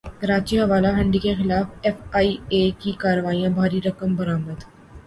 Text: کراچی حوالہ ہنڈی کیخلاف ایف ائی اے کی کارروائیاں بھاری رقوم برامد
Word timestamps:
کراچی 0.19 0.55
حوالہ 0.61 0.91
ہنڈی 0.97 1.19
کیخلاف 1.25 1.67
ایف 1.85 1.97
ائی 2.17 2.29
اے 2.53 2.61
کی 2.79 2.91
کارروائیاں 3.01 3.51
بھاری 3.57 3.79
رقوم 3.85 4.11
برامد 4.15 4.59